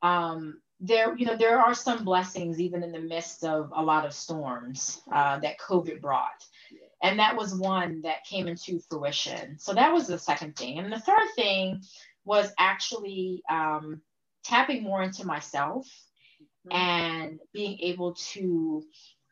um, 0.00 0.60
there, 0.78 1.16
you 1.16 1.26
know, 1.26 1.36
there 1.36 1.58
are 1.58 1.74
some 1.74 2.04
blessings 2.04 2.60
even 2.60 2.84
in 2.84 2.92
the 2.92 3.00
midst 3.00 3.42
of 3.42 3.72
a 3.74 3.82
lot 3.82 4.06
of 4.06 4.12
storms 4.12 5.00
uh, 5.10 5.40
that 5.40 5.58
COVID 5.58 6.00
brought. 6.00 6.46
And 7.02 7.18
that 7.18 7.36
was 7.36 7.54
one 7.54 8.02
that 8.02 8.24
came 8.24 8.46
into 8.46 8.78
fruition. 8.88 9.58
So 9.58 9.72
that 9.74 9.92
was 9.92 10.06
the 10.06 10.18
second 10.18 10.54
thing. 10.54 10.78
And 10.78 10.92
the 10.92 11.00
third 11.00 11.28
thing 11.34 11.82
was 12.24 12.52
actually 12.56 13.42
um, 13.50 14.00
tapping 14.48 14.82
more 14.82 15.02
into 15.02 15.26
myself 15.26 15.86
mm-hmm. 16.66 16.76
and 16.76 17.40
being 17.52 17.78
able 17.80 18.14
to 18.14 18.82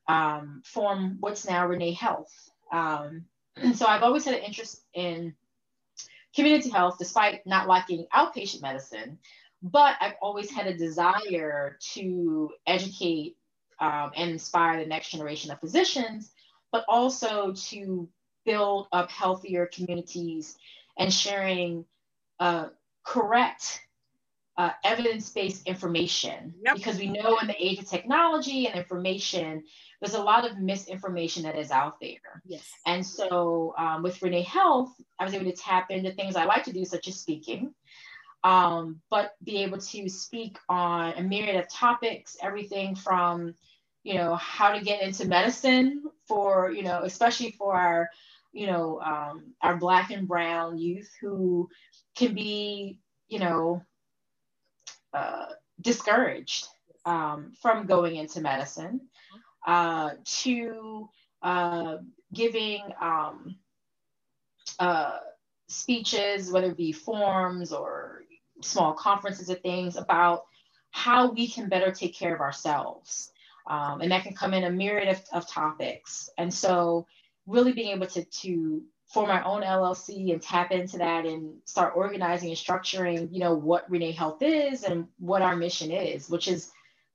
um, 0.09 0.63
form 0.65 1.17
what's 1.21 1.49
now 1.49 1.67
Renee 1.67 1.93
Health. 1.93 2.33
Um, 2.73 3.25
so 3.75 3.87
I've 3.87 4.03
always 4.03 4.25
had 4.25 4.35
an 4.35 4.43
interest 4.43 4.83
in 4.95 5.35
community 6.35 6.69
health, 6.69 6.97
despite 6.99 7.47
not 7.47 7.67
liking 7.67 8.07
outpatient 8.15 8.63
medicine. 8.63 9.19
But 9.63 9.97
I've 10.01 10.15
always 10.21 10.51
had 10.51 10.67
a 10.67 10.77
desire 10.77 11.79
to 11.95 12.51
educate 12.67 13.37
um, 13.81 14.13
and 14.15 14.31
inspire 14.31 14.79
the 14.79 14.87
next 14.87 15.11
generation 15.11 15.51
of 15.51 15.59
physicians, 15.61 16.31
but 16.71 16.85
also 16.89 17.53
to 17.53 18.09
build 18.45 18.87
up 18.93 19.11
healthier 19.11 19.67
communities 19.67 20.57
and 20.99 21.13
sharing 21.13 21.85
uh, 22.39 22.69
correct 23.03 23.81
uh, 24.59 24.71
evidence-based 24.85 25.67
information. 25.67 26.55
Yep. 26.65 26.77
because 26.77 26.99
we 26.99 27.09
know 27.09 27.39
in 27.39 27.47
the 27.47 27.65
age 27.65 27.79
of 27.79 27.89
technology 27.89 28.67
and 28.67 28.77
information 28.77 29.63
there's 30.01 30.15
a 30.15 30.23
lot 30.23 30.49
of 30.49 30.59
misinformation 30.59 31.43
that 31.45 31.57
is 31.57 31.71
out 31.71 31.99
there. 32.01 32.43
Yes. 32.45 32.71
And 32.85 33.05
so 33.05 33.75
um, 33.79 34.03
with 34.03 34.21
renee 34.23 34.43
health 34.43 34.91
i 35.19 35.25
was 35.25 35.35
able 35.35 35.51
to 35.51 35.57
tap 35.57 35.91
into 35.91 36.13
things 36.13 36.37
i 36.37 36.45
like 36.45 36.65
to 36.65 36.73
do 36.73 36.85
such 36.85 37.09
as 37.09 37.19
speaking 37.21 37.75
um, 38.47 39.01
but 39.11 39.33
be 39.43 39.65
able 39.65 39.79
to 39.79 40.09
speak 40.09 40.57
on 40.69 41.15
a 41.15 41.23
myriad 41.23 41.57
of 41.57 41.69
topics, 41.69 42.37
everything 42.41 42.95
from, 42.95 43.57
you 44.05 44.15
know, 44.15 44.37
how 44.37 44.73
to 44.73 44.85
get 44.85 45.03
into 45.03 45.27
medicine 45.27 46.05
for, 46.29 46.71
you 46.71 46.85
know, 46.85 47.01
especially 47.03 47.51
for 47.59 47.75
our, 47.75 48.09
you 48.53 48.69
know, 48.69 49.01
um, 49.01 49.53
our 49.63 49.77
Black 49.77 50.13
and 50.13 50.29
Brown 50.29 50.79
youth 50.79 51.11
who 51.21 51.69
can 52.17 52.35
be, 52.35 53.01
you 53.27 53.41
know, 53.41 53.83
uh, 55.13 55.47
discouraged 55.81 56.67
um, 57.05 57.53
from 57.61 57.87
going 57.87 58.17
into 58.17 58.41
medicine, 58.41 59.01
uh, 59.67 60.11
to 60.25 61.09
uh, 61.43 61.99
giving 62.33 62.83
um, 63.01 63.57
uh, 64.79 65.19
speeches, 65.69 66.51
whether 66.51 66.71
it 66.71 66.77
be 66.77 66.93
forms 66.93 67.73
or 67.73 68.23
small 68.63 68.95
conferences 68.95 69.49
and 69.49 69.61
things 69.61 69.97
about 69.97 70.45
how 70.91 71.31
we 71.31 71.47
can 71.47 71.69
better 71.69 71.91
take 71.91 72.15
care 72.15 72.35
of 72.35 72.41
ourselves. 72.41 73.31
Um, 73.69 74.01
and 74.01 74.13
that 74.13 74.23
can 74.23 74.35
come 74.35 74.55
in 74.55 74.65
a 74.65 74.71
myriad 74.71 75.09
of, 75.09 75.23
of 75.33 75.49
topics. 75.49 76.31
And 76.39 76.53
so, 76.53 77.07
really 77.47 77.73
being 77.73 77.93
able 77.93 78.07
to, 78.07 78.25
to 78.25 78.83
form 79.09 79.31
our 79.31 79.45
own 79.45 79.63
LLC 79.63 80.33
and 80.33 80.43
tap 80.43 80.73
into 80.73 80.99
that 80.99 81.27
and 81.27 81.55
start 81.65 81.95
organizing 81.97 82.49
and 82.49 82.59
structuring, 82.59 83.29
you 83.33 83.41
know, 83.41 83.55
what 83.55 83.89
Renee 83.91 84.13
Health 84.13 84.43
is 84.43 84.83
and 84.83 85.07
what 85.19 85.43
our 85.43 85.57
mission 85.57 85.91
is, 85.91 86.29
which 86.29 86.49
is, 86.49 86.71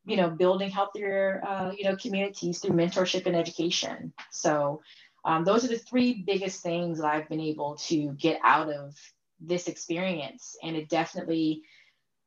you 0.05 0.15
know, 0.15 0.29
building 0.29 0.69
healthier, 0.69 1.43
uh, 1.45 1.71
you 1.77 1.83
know, 1.83 1.95
communities 1.95 2.59
through 2.59 2.75
mentorship 2.75 3.25
and 3.25 3.35
education. 3.35 4.13
So, 4.31 4.81
um, 5.23 5.43
those 5.43 5.63
are 5.63 5.67
the 5.67 5.77
three 5.77 6.23
biggest 6.25 6.63
things 6.63 6.99
that 6.99 7.05
I've 7.05 7.29
been 7.29 7.41
able 7.41 7.75
to 7.87 8.13
get 8.13 8.39
out 8.43 8.69
of 8.69 8.95
this 9.39 9.67
experience. 9.67 10.55
And 10.63 10.75
it 10.75 10.89
definitely 10.89 11.63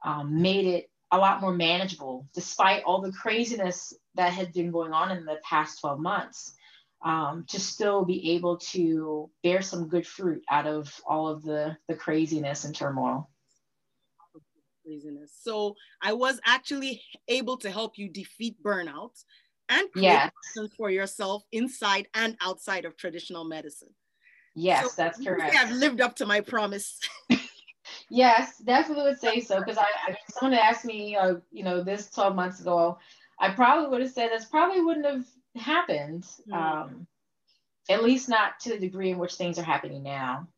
um, 0.05 0.43
made 0.43 0.67
it 0.67 0.91
a 1.11 1.19
lot 1.19 1.41
more 1.41 1.53
manageable, 1.53 2.27
despite 2.35 2.85
all 2.85 3.01
the 3.01 3.13
craziness 3.13 3.93
that 4.15 4.33
had 4.33 4.53
been 4.53 4.71
going 4.71 4.93
on 4.93 5.11
in 5.11 5.25
the 5.25 5.39
past 5.43 5.81
12 5.81 5.99
months. 5.99 6.55
Um, 7.05 7.45
to 7.49 7.61
still 7.61 8.03
be 8.07 8.33
able 8.33 8.57
to 8.73 9.29
bear 9.43 9.61
some 9.61 9.89
good 9.89 10.07
fruit 10.07 10.43
out 10.51 10.67
of 10.67 10.91
all 11.07 11.29
of 11.29 11.43
the, 11.43 11.77
the 11.87 11.95
craziness 11.95 12.65
and 12.65 12.75
turmoil. 12.75 13.29
Craziness. 14.83 15.31
So 15.39 15.75
I 16.01 16.15
was 16.15 16.41
actually 16.47 17.03
able 17.29 17.59
to 17.59 17.71
help 17.71 17.99
you 17.99 18.09
defeat 18.09 18.57
burnout 18.63 19.23
and 19.69 19.91
create 19.93 20.05
yes. 20.05 20.69
for 20.77 20.91
yourself 20.91 21.43
inside 21.53 22.09
and 22.15 22.37
outside 22.41 22.85
of 22.85 22.97
traditional 22.97 23.45
medicine. 23.45 23.91
Yes, 24.55 24.85
so 24.85 24.91
that's 24.97 25.23
correct. 25.23 25.57
I've 25.57 25.73
lived 25.73 26.01
up 26.01 26.15
to 26.17 26.27
my 26.27 26.41
promise. 26.41 27.01
yes, 28.11 28.59
definitely 28.59 29.05
would 29.05 29.19
say 29.19 29.41
so. 29.41 29.59
Because 29.59 29.79
I, 29.79 29.87
I, 30.07 30.17
someone 30.31 30.59
asked 30.59 30.85
me, 30.85 31.17
uh, 31.17 31.37
you 31.51 31.65
know, 31.65 31.83
this 31.83 32.11
12 32.11 32.37
months 32.37 32.61
ago, 32.61 32.99
I 33.41 33.51
probably 33.51 33.89
would 33.89 34.01
have 34.01 34.13
said 34.13 34.31
this 34.31 34.45
probably 34.45 34.81
wouldn't 34.81 35.07
have 35.07 35.25
happened. 35.57 36.25
Mm. 36.49 36.55
Um, 36.55 37.07
at 37.89 38.03
least 38.03 38.29
not 38.29 38.61
to 38.61 38.71
the 38.71 38.79
degree 38.79 39.11
in 39.11 39.19
which 39.19 39.35
things 39.35 39.59
are 39.59 39.65
happening 39.65 40.03
now. 40.03 40.49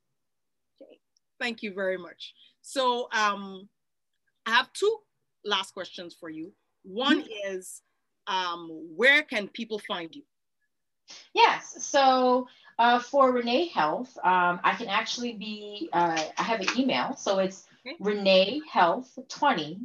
Okay. 0.81 0.99
Thank 1.41 1.63
you 1.63 1.73
very 1.73 1.99
much. 1.99 2.35
So 2.63 3.09
um, 3.13 3.69
I 4.47 4.51
have 4.51 4.73
two 4.73 4.99
last 5.45 5.73
questions 5.73 6.15
for 6.19 6.31
you. 6.31 6.53
One 6.85 7.23
mm-hmm. 7.23 7.55
is 7.55 7.83
um, 8.27 8.69
where 8.95 9.23
can 9.23 9.49
people 9.49 9.81
find 9.81 10.15
you? 10.15 10.23
Yes. 11.35 11.85
So 11.85 12.47
uh, 12.79 13.01
for 13.01 13.33
Renee 13.33 13.69
Health, 13.69 14.17
um, 14.25 14.61
I 14.63 14.75
can 14.77 14.89
actually 14.89 15.33
be, 15.33 15.89
uh, 15.93 16.23
I 16.39 16.43
have 16.43 16.61
an 16.61 16.69
email. 16.79 17.17
So 17.17 17.39
it's 17.39 17.65
okay. 17.87 17.97
Renee 18.01 18.61
Health 18.71 19.19
20 19.29 19.81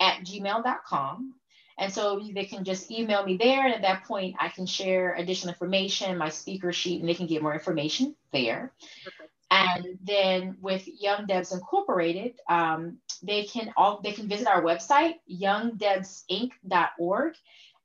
at 0.00 0.20
gmail.com. 0.20 1.34
And 1.78 1.92
so 1.92 2.20
they 2.34 2.44
can 2.44 2.64
just 2.64 2.90
email 2.90 3.24
me 3.24 3.36
there. 3.36 3.64
And 3.64 3.72
at 3.72 3.82
that 3.82 4.02
point, 4.04 4.34
I 4.40 4.48
can 4.48 4.66
share 4.66 5.14
additional 5.14 5.52
information, 5.52 6.18
my 6.18 6.28
speaker 6.28 6.72
sheet, 6.72 6.98
and 7.00 7.08
they 7.08 7.14
can 7.14 7.26
get 7.26 7.42
more 7.42 7.54
information 7.54 8.16
there. 8.32 8.72
Perfect. 9.04 9.30
And 9.50 9.98
then 10.02 10.58
with 10.60 10.86
Young 10.86 11.24
Debs 11.26 11.54
Incorporated, 11.54 12.34
um, 12.50 12.98
they 13.22 13.44
can 13.44 13.72
all 13.76 14.00
they 14.02 14.12
can 14.12 14.28
visit 14.28 14.46
our 14.46 14.62
website, 14.62 15.14
youngdebsinc.org, 15.30 17.34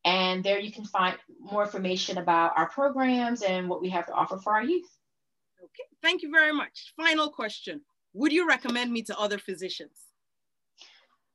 and 0.03 0.43
there 0.43 0.59
you 0.59 0.73
can 0.73 0.83
find 0.83 1.15
more 1.39 1.63
information 1.63 2.17
about 2.17 2.51
our 2.57 2.67
programs 2.67 3.43
and 3.43 3.69
what 3.69 3.81
we 3.81 3.87
have 3.89 4.07
to 4.07 4.13
offer 4.13 4.37
for 4.37 4.51
our 4.53 4.63
youth. 4.63 4.89
Okay, 5.63 5.85
thank 6.01 6.21
you 6.21 6.31
very 6.31 6.51
much. 6.51 6.91
Final 6.97 7.29
question. 7.29 7.79
Would 8.13 8.33
you 8.33 8.45
recommend 8.45 8.91
me 8.91 9.01
to 9.03 9.17
other 9.17 9.37
physicians? 9.37 9.97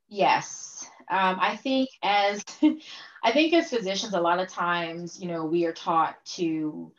Yes. 0.08 0.77
Um, 1.10 1.38
I 1.40 1.56
think 1.56 1.88
as 2.02 2.44
I 3.22 3.32
think 3.32 3.52
as 3.54 3.70
physicians, 3.70 4.14
a 4.14 4.20
lot 4.20 4.38
of 4.38 4.48
times, 4.48 5.20
you 5.20 5.28
know, 5.28 5.44
we 5.44 5.64
are 5.64 5.72
taught 5.72 6.16
to 6.36 6.92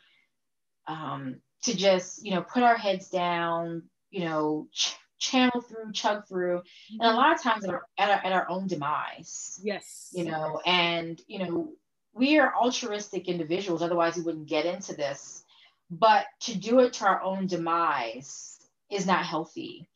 um, 0.87 1.41
to 1.63 1.75
just, 1.75 2.25
you 2.25 2.31
know, 2.31 2.41
put 2.41 2.63
our 2.63 2.77
heads 2.77 3.09
down, 3.09 3.83
you 4.09 4.25
know, 4.25 4.67
ch- 4.71 4.97
channel 5.19 5.61
through, 5.61 5.91
chug 5.91 6.27
through, 6.27 6.61
and 6.91 7.01
a 7.01 7.05
mm-hmm. 7.05 7.17
lot 7.17 7.35
of 7.35 7.41
times 7.41 7.65
at 7.65 7.71
our, 7.71 7.83
at 7.97 8.09
our, 8.09 8.25
at 8.25 8.31
our 8.31 8.49
own 8.49 8.67
demise. 8.67 9.59
Yes. 9.63 10.09
You 10.13 10.25
know, 10.25 10.61
and 10.65 11.21
you 11.27 11.39
know, 11.39 11.69
we 12.13 12.39
are 12.39 12.55
altruistic 12.55 13.27
individuals, 13.27 13.81
otherwise 13.81 14.15
we 14.15 14.23
wouldn't 14.23 14.47
get 14.47 14.65
into 14.65 14.95
this. 14.95 15.43
But 15.91 16.25
to 16.41 16.57
do 16.57 16.79
it 16.79 16.93
to 16.93 17.05
our 17.05 17.21
own 17.21 17.47
demise 17.47 18.59
is 18.91 19.05
not 19.05 19.25
healthy. 19.25 19.88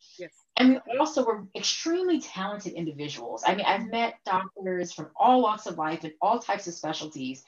And 0.56 0.80
we 0.90 0.98
also 0.98 1.24
were 1.24 1.44
extremely 1.56 2.20
talented 2.20 2.74
individuals. 2.74 3.42
I 3.46 3.54
mean, 3.54 3.66
I've 3.66 3.88
met 3.88 4.14
doctors 4.24 4.92
from 4.92 5.10
all 5.16 5.42
walks 5.42 5.66
of 5.66 5.78
life 5.78 6.04
and 6.04 6.12
all 6.20 6.38
types 6.38 6.66
of 6.68 6.74
specialties. 6.74 7.44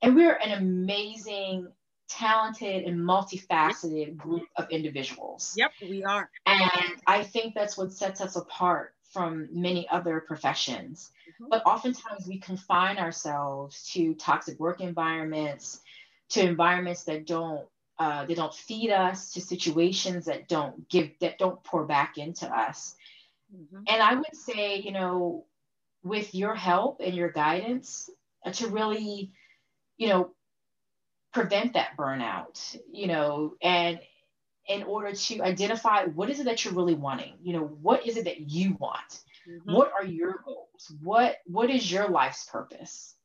And 0.00 0.14
we're 0.14 0.34
an 0.34 0.52
amazing, 0.52 1.66
talented, 2.08 2.84
and 2.84 3.00
multifaceted 3.00 4.16
group 4.16 4.44
of 4.56 4.70
individuals. 4.70 5.54
Yep, 5.56 5.72
we 5.82 6.04
are. 6.04 6.30
And 6.46 6.70
I 7.06 7.24
think 7.24 7.54
that's 7.54 7.76
what 7.76 7.92
sets 7.92 8.20
us 8.20 8.36
apart 8.36 8.94
from 9.12 9.48
many 9.50 9.88
other 9.88 10.20
professions. 10.20 11.10
Mm-hmm. 11.28 11.50
But 11.50 11.66
oftentimes 11.66 12.28
we 12.28 12.38
confine 12.38 12.98
ourselves 12.98 13.90
to 13.92 14.14
toxic 14.14 14.60
work 14.60 14.80
environments, 14.80 15.80
to 16.30 16.42
environments 16.42 17.04
that 17.04 17.26
don't 17.26 17.66
uh, 17.98 18.26
they 18.26 18.34
don't 18.34 18.54
feed 18.54 18.90
us 18.90 19.32
to 19.32 19.40
situations 19.40 20.26
that 20.26 20.48
don't 20.48 20.88
give 20.88 21.10
that 21.20 21.38
don't 21.38 21.62
pour 21.64 21.84
back 21.84 22.18
into 22.18 22.46
us 22.46 22.94
mm-hmm. 23.54 23.82
and 23.88 24.02
i 24.02 24.14
would 24.14 24.34
say 24.36 24.76
you 24.76 24.92
know 24.92 25.44
with 26.02 26.34
your 26.34 26.54
help 26.54 27.00
and 27.02 27.14
your 27.14 27.30
guidance 27.30 28.10
uh, 28.44 28.52
to 28.52 28.68
really 28.68 29.32
you 29.96 30.08
know 30.08 30.30
prevent 31.32 31.74
that 31.74 31.96
burnout 31.98 32.78
you 32.92 33.06
know 33.06 33.54
and 33.62 33.98
in 34.68 34.82
order 34.82 35.12
to 35.12 35.42
identify 35.42 36.04
what 36.06 36.28
is 36.30 36.40
it 36.40 36.44
that 36.44 36.64
you're 36.64 36.74
really 36.74 36.94
wanting 36.94 37.34
you 37.42 37.52
know 37.52 37.64
what 37.64 38.06
is 38.06 38.16
it 38.16 38.24
that 38.24 38.40
you 38.40 38.76
want 38.78 39.20
mm-hmm. 39.48 39.74
what 39.74 39.92
are 39.98 40.04
your 40.04 40.42
goals 40.44 40.92
what 41.02 41.36
what 41.46 41.70
is 41.70 41.90
your 41.90 42.08
life's 42.08 42.44
purpose 42.44 43.15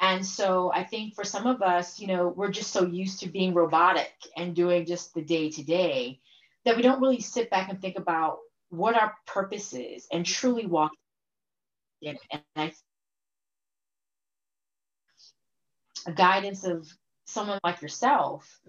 and 0.00 0.24
so 0.24 0.70
I 0.72 0.84
think 0.84 1.14
for 1.14 1.24
some 1.24 1.46
of 1.46 1.62
us, 1.62 1.98
you 1.98 2.06
know, 2.06 2.28
we're 2.28 2.50
just 2.50 2.70
so 2.70 2.84
used 2.84 3.20
to 3.20 3.28
being 3.28 3.54
robotic 3.54 4.12
and 4.36 4.54
doing 4.54 4.84
just 4.84 5.14
the 5.14 5.22
day 5.22 5.50
to 5.50 5.62
day 5.62 6.20
that 6.64 6.76
we 6.76 6.82
don't 6.82 7.00
really 7.00 7.20
sit 7.20 7.50
back 7.50 7.70
and 7.70 7.80
think 7.80 7.96
about 7.96 8.38
what 8.68 8.94
our 8.94 9.14
purpose 9.26 9.72
is 9.72 10.06
and 10.12 10.26
truly 10.26 10.66
walk 10.66 10.90
in. 12.02 12.18
And 12.30 12.42
I 12.56 12.72
a 16.06 16.12
guidance 16.12 16.64
of 16.64 16.86
someone 17.24 17.58
like 17.64 17.82
yourself 17.82 18.60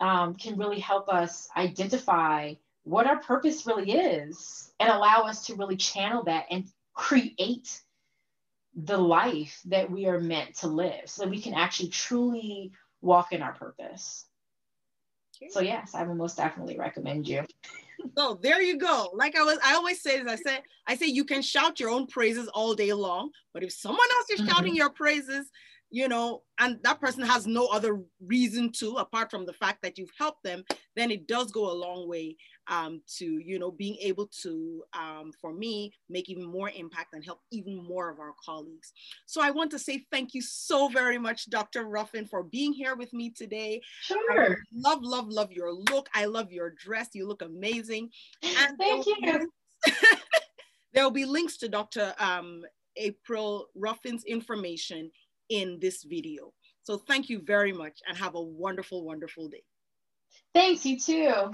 um, 0.00 0.34
can 0.34 0.58
really 0.58 0.80
help 0.80 1.08
us 1.08 1.48
identify 1.56 2.54
what 2.84 3.06
our 3.06 3.20
purpose 3.20 3.66
really 3.66 3.92
is 3.92 4.72
and 4.80 4.90
allow 4.90 5.22
us 5.22 5.46
to 5.46 5.54
really 5.54 5.76
channel 5.76 6.24
that 6.24 6.46
and 6.50 6.64
create 6.94 7.80
the 8.74 8.98
life 8.98 9.60
that 9.66 9.90
we 9.90 10.06
are 10.06 10.20
meant 10.20 10.56
to 10.58 10.68
live 10.68 11.02
so 11.06 11.22
that 11.22 11.30
we 11.30 11.40
can 11.40 11.54
actually 11.54 11.88
truly 11.88 12.72
walk 13.00 13.32
in 13.32 13.42
our 13.42 13.52
purpose. 13.52 14.26
So 15.48 15.60
yes, 15.60 15.94
I 15.94 16.02
would 16.02 16.16
most 16.16 16.36
definitely 16.36 16.78
recommend 16.78 17.26
you. 17.26 17.44
So 18.16 18.38
there 18.42 18.62
you 18.62 18.78
go. 18.78 19.10
Like 19.14 19.36
I 19.36 19.42
was, 19.42 19.58
I 19.64 19.74
always 19.74 20.02
say, 20.02 20.20
as 20.20 20.26
I 20.26 20.36
said, 20.36 20.62
I 20.86 20.96
say 20.96 21.06
you 21.06 21.24
can 21.24 21.42
shout 21.42 21.80
your 21.80 21.90
own 21.90 22.06
praises 22.06 22.48
all 22.48 22.74
day 22.74 22.92
long, 22.92 23.30
but 23.52 23.62
if 23.62 23.72
someone 23.72 24.06
else 24.16 24.30
is 24.30 24.40
mm-hmm. 24.40 24.50
shouting 24.50 24.74
your 24.74 24.90
praises, 24.90 25.50
you 25.90 26.08
know, 26.08 26.42
and 26.58 26.78
that 26.84 27.00
person 27.00 27.22
has 27.22 27.46
no 27.46 27.66
other 27.66 28.00
reason 28.24 28.70
to, 28.72 28.96
apart 28.96 29.30
from 29.30 29.44
the 29.44 29.52
fact 29.52 29.82
that 29.82 29.98
you've 29.98 30.12
helped 30.16 30.42
them, 30.44 30.64
then 30.94 31.10
it 31.10 31.26
does 31.26 31.50
go 31.50 31.70
a 31.70 31.74
long 31.74 32.08
way 32.08 32.36
um, 32.70 33.02
to, 33.18 33.24
you 33.24 33.58
know, 33.58 33.70
being 33.70 33.96
able 34.00 34.28
to, 34.42 34.82
um, 34.94 35.32
for 35.40 35.52
me, 35.52 35.92
make 36.08 36.30
even 36.30 36.44
more 36.44 36.70
impact 36.70 37.14
and 37.14 37.24
help 37.24 37.40
even 37.50 37.76
more 37.76 38.08
of 38.10 38.20
our 38.20 38.32
colleagues. 38.42 38.92
So 39.26 39.42
I 39.42 39.50
want 39.50 39.72
to 39.72 39.78
say 39.78 40.06
thank 40.10 40.32
you 40.32 40.40
so 40.40 40.88
very 40.88 41.18
much, 41.18 41.50
Dr. 41.50 41.84
Ruffin, 41.84 42.26
for 42.26 42.44
being 42.44 42.72
here 42.72 42.94
with 42.94 43.12
me 43.12 43.30
today. 43.30 43.82
Sure. 44.02 44.52
I 44.52 44.54
love, 44.72 45.00
love, 45.02 45.28
love 45.28 45.52
your 45.52 45.72
look. 45.72 46.08
I 46.14 46.26
love 46.26 46.52
your 46.52 46.70
dress. 46.70 47.08
You 47.12 47.26
look 47.26 47.42
amazing. 47.42 48.10
And 48.42 48.78
thank 48.78 49.04
you. 49.04 49.50
there 50.94 51.04
will 51.04 51.10
be 51.10 51.24
links 51.24 51.56
to 51.58 51.68
Dr. 51.68 52.14
Um, 52.18 52.62
April 52.96 53.66
Ruffin's 53.74 54.24
information 54.24 55.10
in 55.48 55.78
this 55.80 56.04
video. 56.04 56.52
So 56.82 56.98
thank 56.98 57.28
you 57.28 57.42
very 57.44 57.72
much 57.72 57.98
and 58.08 58.16
have 58.16 58.36
a 58.36 58.40
wonderful, 58.40 59.04
wonderful 59.04 59.48
day. 59.48 59.64
Thanks, 60.54 60.86
you 60.86 60.98
too. 60.98 61.52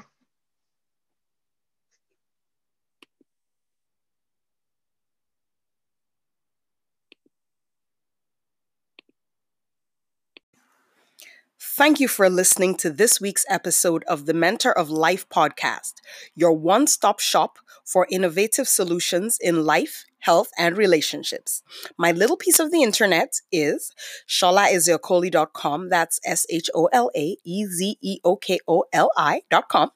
Thank 11.77 12.01
you 12.01 12.09
for 12.09 12.31
listening 12.31 12.75
to 12.77 12.89
this 12.89 13.21
week's 13.21 13.45
episode 13.51 14.03
of 14.05 14.25
the 14.25 14.33
Mentor 14.33 14.73
of 14.73 14.89
Life 14.89 15.29
podcast, 15.29 15.97
your 16.35 16.55
one 16.55 16.87
stop 16.87 17.21
shop 17.21 17.59
for 17.85 18.07
innovative 18.11 18.67
solutions 18.67 19.37
in 19.39 19.67
life, 19.67 20.07
health, 20.21 20.49
and 20.57 20.79
relationships. 20.79 21.63
My 21.99 22.13
little 22.13 22.39
piece 22.39 22.59
of 22.59 22.73
the 22.73 22.83
internet 22.83 23.43
is 23.53 23.93
sholaezeokoli.com. 24.27 25.91
That's 25.91 26.19
S 26.25 26.47
H 26.49 26.71
O 26.75 26.87
L 26.95 27.11
A 27.15 27.37
E 27.45 27.67
Z 27.67 27.99
E 28.01 28.21
O 28.25 28.37
K 28.37 28.59
O 28.67 28.85
L 28.95 29.11
I.com. 29.15 29.91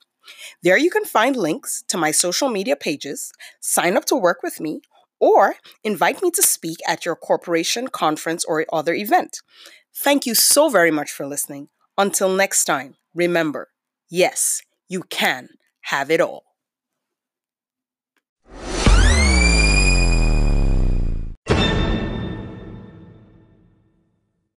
There 0.63 0.77
you 0.77 0.91
can 0.91 1.07
find 1.07 1.35
links 1.35 1.83
to 1.89 1.97
my 1.97 2.11
social 2.11 2.51
media 2.51 2.77
pages, 2.77 3.33
sign 3.59 3.97
up 3.97 4.05
to 4.05 4.17
work 4.17 4.43
with 4.43 4.61
me, 4.61 4.83
or 5.19 5.55
invite 5.85 6.23
me 6.23 6.31
to 6.33 6.43
speak 6.43 6.79
at 6.87 7.07
your 7.07 7.17
corporation, 7.17 7.89
conference, 7.89 8.45
or 8.45 8.67
other 8.71 8.95
event. 8.95 9.41
Thank 10.03 10.27
you 10.27 10.35
so 10.35 10.69
very 10.69 10.91
much 10.91 11.11
for 11.11 11.27
listening. 11.27 11.69
Until 11.99 12.29
next 12.35 12.65
time, 12.65 12.97
remember 13.15 13.69
yes, 14.09 14.63
you 14.89 15.03
can 15.03 15.49
have 15.83 16.11
it 16.11 16.21
all. 16.21 16.45